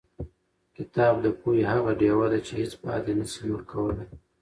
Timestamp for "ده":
2.31-2.39